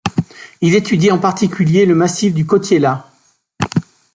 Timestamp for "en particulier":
1.11-1.85